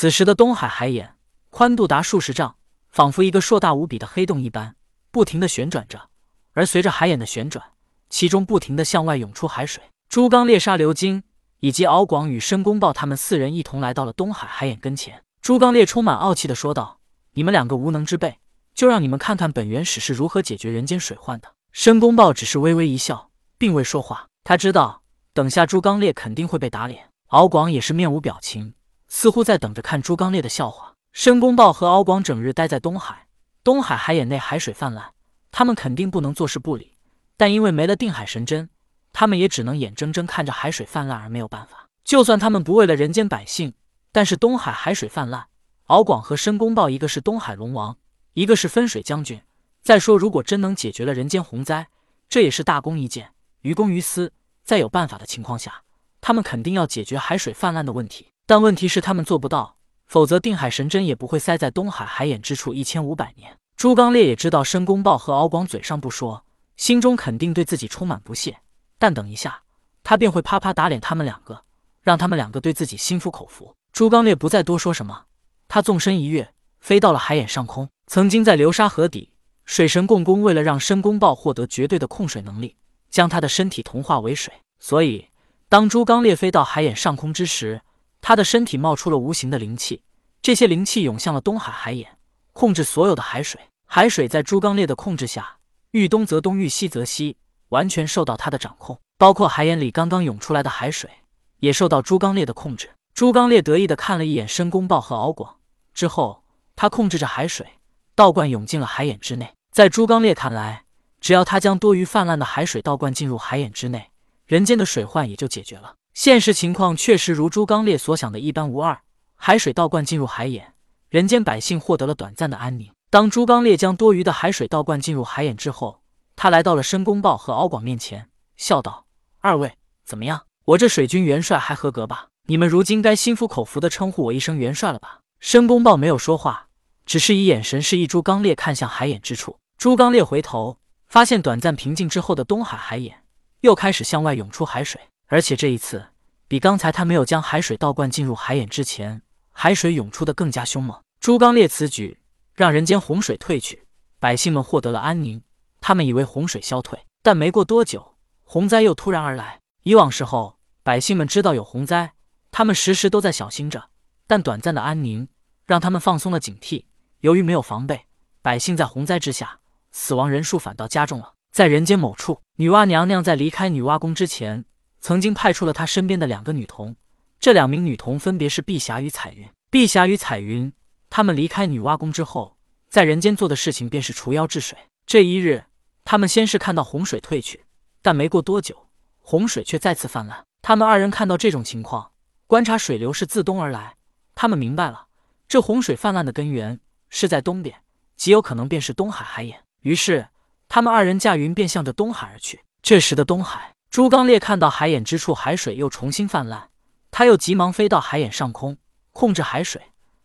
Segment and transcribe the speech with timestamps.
[0.00, 1.16] 此时的东海海眼
[1.50, 2.56] 宽度达数十丈，
[2.88, 4.74] 仿佛一个硕大无比的黑洞一般，
[5.10, 6.08] 不停的旋转着。
[6.54, 7.72] 而随着海眼的旋转，
[8.08, 9.84] 其中不停的向外涌出海水。
[10.08, 11.22] 朱刚烈、沙流金
[11.58, 15.22] 以及敖广与申公豹他们四人一同来到了东海海眼跟前。
[15.42, 17.00] 朱刚烈充满傲气的说道
[17.36, 18.38] ：“你们两个无能之辈，
[18.72, 23.28] 就让你们看看本元始是如何解决人间水患的。”申公豹只是微微一笑，
[23.58, 24.28] 并未说话。
[24.44, 25.02] 他知道，
[25.34, 27.10] 等下朱刚烈肯定会被打脸。
[27.26, 28.72] 敖广也是面无表情。
[29.10, 30.94] 似乎在等着看朱刚烈的笑话。
[31.12, 33.26] 申公豹和敖广整日待在东海，
[33.64, 35.12] 东海海眼内海水泛滥，
[35.50, 36.96] 他们肯定不能坐视不理。
[37.36, 38.70] 但因为没了定海神针，
[39.12, 41.88] 他们也只能眼睁睁看着海水泛滥而没有办法。
[42.04, 43.74] 就算他们不为了人间百姓，
[44.12, 45.48] 但是东海海水泛滥，
[45.86, 47.96] 敖广和申公豹一个是东海龙王，
[48.34, 49.42] 一个是分水将军。
[49.82, 51.88] 再说，如果真能解决了人间洪灾，
[52.28, 53.32] 这也是大功一件，
[53.62, 54.32] 于公于私。
[54.62, 55.82] 在有办法的情况下，
[56.20, 58.28] 他们肯定要解决海水泛滥的问题。
[58.50, 59.76] 但问题是，他们做不到，
[60.08, 63.56] 否则定海神针也不会塞在东海海眼之处一千五百年。
[63.76, 66.44] 朱刚烈也知道申公豹和敖广嘴上不说，
[66.76, 68.58] 心中肯定对自己充满不屑，
[68.98, 69.62] 但等一下，
[70.02, 71.62] 他便会啪啪打脸他们两个，
[72.02, 73.76] 让他们两个对自己心服口服。
[73.92, 75.26] 朱刚烈不再多说什么，
[75.68, 77.88] 他纵身一跃，飞到了海眼上空。
[78.08, 79.32] 曾经在流沙河底，
[79.64, 82.76] 水神共工为了让申公豹获得绝对的控水能力，
[83.10, 84.52] 将他的身体同化为水。
[84.80, 85.28] 所以，
[85.68, 87.82] 当朱刚烈飞到海眼上空之时，
[88.30, 90.04] 他的身体冒出了无形的灵气，
[90.40, 92.16] 这些灵气涌向了东海海眼，
[92.52, 93.60] 控制所有的海水。
[93.86, 95.56] 海水在朱刚烈的控制下，
[95.90, 97.36] 遇东则东，遇西则西，
[97.70, 99.00] 完全受到他的掌控。
[99.18, 101.10] 包括海眼里刚刚涌出来的海水，
[101.58, 102.90] 也受到朱刚烈的控制。
[103.14, 105.56] 朱刚烈得意的看了一眼申公豹和敖广，
[105.92, 106.44] 之后
[106.76, 107.66] 他控制着海水，
[108.14, 109.52] 倒灌涌进了海眼之内。
[109.72, 110.84] 在朱刚烈看来，
[111.20, 114.12] 只要他将多余泛滥的海水倒灌进入海眼之内，
[114.46, 115.96] 人间的水患也就解决了。
[116.22, 119.00] 现实情况确实如朱刚烈所想的一般无二，
[119.36, 120.74] 海水倒灌进入海眼，
[121.08, 122.92] 人间百姓获得了短暂的安宁。
[123.08, 126.02] 当朱刚烈将多余的海水倒灌进入海眼之后，
[126.36, 128.28] 他来到了申公豹和敖广面前，
[128.58, 129.06] 笑道
[129.40, 129.72] ：“二位
[130.04, 130.42] 怎么样？
[130.66, 132.28] 我这水军元帅还合格吧？
[132.48, 136.66] 你们如今该心服口服的称呼我一声元帅了吧？”申公豹没有说话，
[137.06, 139.56] 只是以眼神示意朱刚烈看向海眼之处。
[139.78, 140.76] 朱刚烈回头，
[141.08, 143.22] 发现短暂平静之后的东海海眼
[143.62, 145.00] 又开始向外涌出海水。
[145.30, 146.04] 而且这一次
[146.48, 151.00] 比刚才他没有将海水倒灌进入海眼之前，海水涌出的更加凶猛。
[151.20, 152.18] 朱刚烈此举
[152.56, 153.86] 让人间洪水退去，
[154.18, 155.40] 百姓们获得了安宁。
[155.80, 159.60] 他们以为洪水消退，但没过多久，洪灾又突然而来。
[159.84, 162.14] 以往时候，百姓们知道有洪灾，
[162.50, 163.90] 他们时时都在小心着，
[164.26, 165.28] 但短暂的安宁
[165.64, 166.86] 让他们放松了警惕。
[167.20, 168.06] 由于没有防备，
[168.42, 169.60] 百姓在洪灾之下
[169.92, 171.34] 死亡人数反倒加重了。
[171.52, 174.64] 在人间某处，女娲娘娘在离开女娲宫之前。
[175.00, 176.94] 曾经派出了他身边的两个女童，
[177.38, 179.48] 这两名女童分别是碧霞与彩云。
[179.70, 180.72] 碧霞与彩云，
[181.08, 182.56] 他们离开女娲宫之后，
[182.88, 184.76] 在人间做的事情便是除妖治水。
[185.06, 185.64] 这一日，
[186.04, 187.64] 他们先是看到洪水退去，
[188.02, 188.88] 但没过多久，
[189.20, 190.44] 洪水却再次泛滥。
[190.60, 192.12] 他们二人看到这种情况，
[192.46, 193.96] 观察水流是自东而来，
[194.34, 195.06] 他们明白了，
[195.48, 196.78] 这洪水泛滥的根源
[197.08, 197.82] 是在东边，
[198.16, 199.64] 极有可能便是东海海眼。
[199.80, 200.28] 于是，
[200.68, 202.60] 他们二人驾云便向着东海而去。
[202.82, 203.74] 这时的东海。
[203.90, 206.68] 朱刚烈看到海眼之处海水又重新泛滥，
[207.10, 208.76] 他又急忙飞到海眼上空
[209.10, 209.82] 控制海水，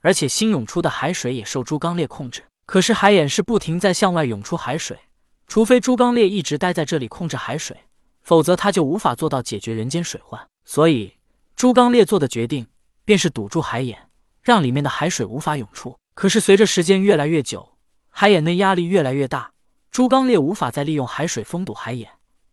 [0.00, 2.44] 而且新涌出的海水也受朱刚烈控制。
[2.66, 4.96] 可是海眼是不停在向外涌出海水，
[5.48, 7.76] 除非朱刚烈一直待在这里控制海水，
[8.22, 10.40] 否则他就无法做到解决人间水患。
[10.64, 11.14] 所以
[11.56, 12.68] 朱刚烈做的决定
[13.04, 14.08] 便是堵住海眼，
[14.40, 15.98] 让里面的海水无法涌出。
[16.14, 17.76] 可是随着时间越来越久，
[18.08, 19.50] 海眼内压力越来越大，
[19.90, 22.08] 朱刚烈无法再利用海水封堵海眼。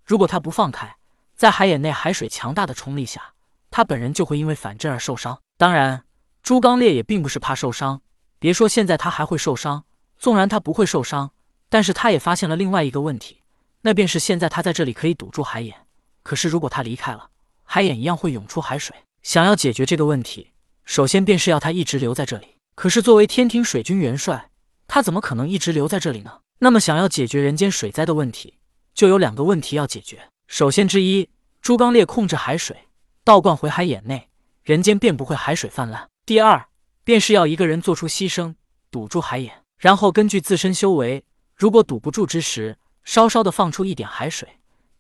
[0.05, 0.95] 如果他不放开，
[1.35, 3.33] 在海眼内海水强大的冲力下，
[3.71, 5.39] 他本人就会因为反震而受伤。
[5.57, 6.03] 当然，
[6.43, 8.01] 朱刚烈也并不是怕受伤。
[8.38, 9.83] 别说现在他还会受伤，
[10.17, 11.31] 纵然他不会受伤，
[11.69, 13.41] 但是他也发现了另外一个问题，
[13.81, 15.75] 那便是现在他在这里可以堵住海眼，
[16.22, 17.29] 可是如果他离开了，
[17.63, 18.95] 海眼一样会涌出海水。
[19.23, 20.51] 想要解决这个问题，
[20.83, 22.57] 首先便是要他一直留在这里。
[22.75, 24.52] 可是作为天庭水军元帅，
[24.87, 26.41] 他怎么可能一直留在这里呢？
[26.59, 28.59] 那么想要解决人间水灾的问题，
[28.95, 30.29] 就有两个问题要解决。
[30.47, 31.29] 首先之一，
[31.61, 32.87] 朱刚烈控制海水
[33.25, 34.29] 倒灌回海眼内，
[34.63, 36.09] 人间便不会海水泛滥。
[36.25, 36.67] 第二，
[37.03, 38.55] 便是要一个人做出牺牲，
[38.89, 41.25] 堵住海眼，然后根据自身修为，
[41.55, 44.47] 如果堵不住之时，稍稍的放出一点海水，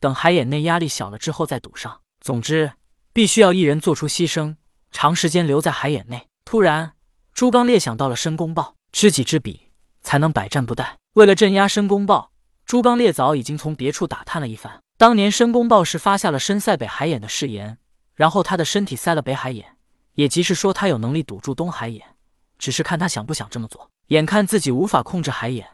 [0.01, 2.01] 等海眼内压力小了之后再堵上。
[2.19, 2.73] 总之，
[3.13, 4.57] 必须要一人做出牺牲，
[4.91, 6.27] 长时间留在海眼内。
[6.43, 6.93] 突然，
[7.33, 9.71] 朱刚烈想到了申公豹，知己知彼，
[10.01, 10.85] 才能百战不殆。
[11.13, 12.31] 为了镇压申公豹。
[12.65, 14.81] 朱刚烈早已经从别处打探了一番。
[14.97, 17.77] 当年申公豹是发下了深塞北海眼的誓言，
[18.15, 19.77] 然后他的身体塞了北海眼，
[20.13, 22.15] 也即是说他有能力堵住东海眼，
[22.57, 23.91] 只是看他想不想这么做。
[24.07, 25.67] 眼看自己无法控制海眼，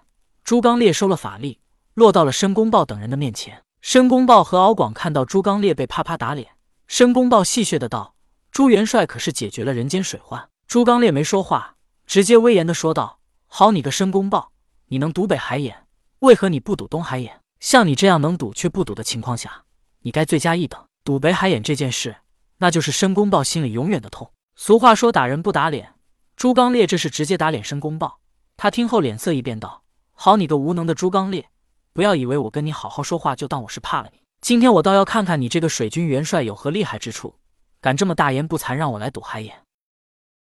[0.44, 1.62] 朱刚烈收了法力，
[1.94, 3.64] 落到了申公豹等人的面前。
[3.82, 6.50] 申公豹和敖广看到朱刚烈被啪啪打脸，
[6.88, 8.16] 申公豹戏谑的道
[8.52, 14.52] ：“朱元帅可是解决了人间水患？”朱刚烈没说话，直接威严的说道：“好你个申公豹，
[14.88, 15.88] 你能堵北海眼，
[16.22, 17.42] 为何你不赌东海眼？
[17.60, 19.64] 像你这样能赌却不赌的情况下，
[20.02, 20.80] 你该罪加一等。
[21.04, 22.18] 赌北海眼这件事，
[22.60, 24.32] 那就是申公豹心里永远的痛。
[24.56, 25.96] 俗话说打人不打脸，
[26.36, 28.20] 朱刚烈这是直接打脸申公豹。
[28.56, 29.82] 他听后脸色一变，道
[30.14, 31.50] ：“好你个无能的朱刚烈！”
[31.92, 34.20] 不要以为我跟你好好说话就当我是怕了你。
[34.42, 37.34] 今天我倒要看看你这个水军元帅有何厉害之处，
[37.82, 39.64] 敢这么大言不惭让我来赌海眼。